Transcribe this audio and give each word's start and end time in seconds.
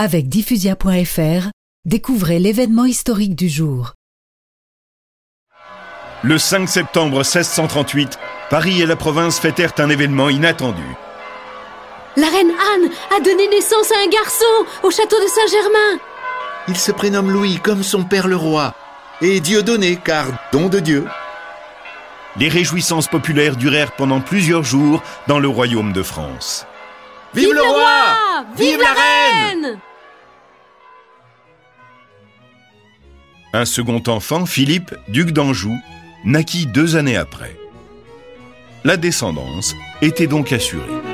Avec 0.00 0.28
diffusia.fr, 0.28 1.48
découvrez 1.84 2.38
l'événement 2.38 2.84
historique 2.84 3.34
du 3.34 3.48
jour. 3.48 3.94
Le 6.22 6.38
5 6.38 6.68
septembre 6.68 7.16
1638, 7.16 8.16
Paris 8.48 8.80
et 8.80 8.86
la 8.86 8.94
province 8.94 9.40
fêtèrent 9.40 9.72
un 9.78 9.90
événement 9.90 10.28
inattendu. 10.28 10.84
La 12.16 12.28
reine 12.28 12.52
Anne 12.74 12.92
a 13.16 13.20
donné 13.20 13.48
naissance 13.48 13.90
à 13.90 13.96
un 14.06 14.08
garçon 14.08 14.44
au 14.84 14.92
château 14.92 15.16
de 15.20 15.26
Saint-Germain. 15.26 16.00
Il 16.68 16.76
se 16.76 16.92
prénomme 16.92 17.32
Louis 17.32 17.58
comme 17.58 17.82
son 17.82 18.04
père 18.04 18.28
le 18.28 18.36
roi, 18.36 18.74
et 19.20 19.40
Dieu 19.40 19.64
donné 19.64 19.96
car 19.96 20.26
don 20.52 20.68
de 20.68 20.78
Dieu. 20.78 21.08
Les 22.36 22.48
réjouissances 22.48 23.08
populaires 23.08 23.56
durèrent 23.56 23.96
pendant 23.96 24.20
plusieurs 24.20 24.62
jours 24.62 25.02
dans 25.26 25.40
le 25.40 25.48
royaume 25.48 25.92
de 25.92 26.04
France. 26.04 26.68
Vive, 27.34 27.52
le 27.52 27.62
roi 27.62 28.44
Vive 28.56 28.78
la 28.80 28.92
reine 28.92 29.80
Un 33.54 33.64
second 33.64 34.02
enfant, 34.08 34.44
Philippe, 34.44 34.94
duc 35.08 35.30
d'Anjou, 35.30 35.74
naquit 36.24 36.66
deux 36.66 36.96
années 36.96 37.16
après. 37.16 37.56
La 38.84 38.96
descendance 38.96 39.74
était 40.02 40.26
donc 40.26 40.52
assurée. 40.52 41.07